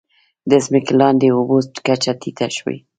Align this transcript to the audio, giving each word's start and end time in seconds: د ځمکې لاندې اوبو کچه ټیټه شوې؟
د 0.49 0.51
ځمکې 0.65 0.93
لاندې 0.99 1.27
اوبو 1.31 1.57
کچه 1.85 2.11
ټیټه 2.21 2.47
شوې؟ 2.57 2.77